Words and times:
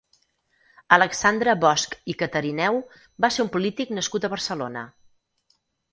Alexandre 0.95 1.53
Bosch 1.65 1.93
i 2.13 2.17
Catarineu 2.21 2.81
va 3.27 3.33
ser 3.37 3.45
un 3.47 3.53
polític 3.57 3.93
nascut 3.99 4.27
a 4.29 4.33
Barcelona. 4.37 4.87